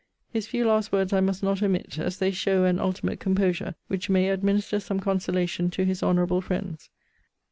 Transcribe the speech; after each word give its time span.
His 0.31 0.47
few 0.47 0.65
last 0.65 0.91
words 0.91 1.13
I 1.13 1.19
must 1.19 1.43
not 1.43 1.61
omit, 1.61 1.99
as 1.99 2.17
they 2.17 2.31
show 2.31 2.63
an 2.63 2.79
ultimate 2.79 3.19
composure; 3.19 3.75
which 3.87 4.09
may 4.09 4.31
administer 4.31 4.79
some 4.79 4.99
consolation 4.99 5.69
to 5.69 5.85
his 5.85 6.01
honourable 6.01 6.41
friends. 6.41 6.89